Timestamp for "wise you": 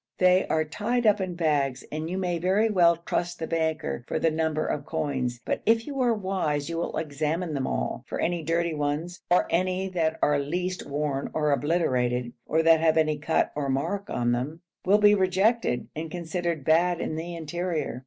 6.11-6.77